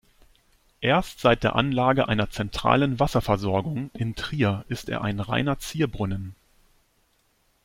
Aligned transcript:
Erst 0.79 1.19
seit 1.19 1.43
der 1.43 1.55
Anlage 1.55 2.07
einer 2.07 2.31
zentralen 2.31 2.99
Wasserversorgung 2.99 3.91
in 3.93 4.15
Trier 4.15 4.65
ist 4.67 4.89
er 4.89 5.03
ein 5.03 5.19
reiner 5.19 5.59
Zierbrunnen. 5.59 6.35